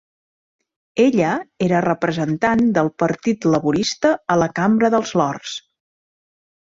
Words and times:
Ella 1.01 1.33
era 1.65 1.81
representant 1.85 2.63
del 2.77 2.89
Partit 3.03 3.47
Laborista 3.57 4.13
a 4.37 4.39
la 4.45 4.49
Cambra 4.61 4.91
dels 4.97 5.13
Lords. 5.23 5.53